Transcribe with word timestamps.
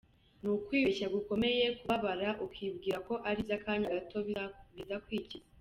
Ni 0.41 0.49
ukwibeshya 0.57 1.07
gukomeye 1.15 1.65
kubabara 1.79 2.29
ukibwira 2.45 2.97
ko 3.07 3.13
ari 3.29 3.39
aby’akanya 3.43 3.89
gato 3.95 4.17
bizakwikiza. 4.75 5.47